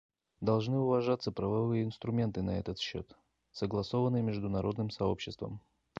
Должны 0.39 0.79
уважаться 0.79 1.31
правовые 1.31 1.83
инструменты 1.83 2.41
на 2.41 2.57
этот 2.57 2.79
счет, 2.79 3.15
согласованные 3.51 4.23
международным 4.23 4.89
сообществом. 4.89 5.61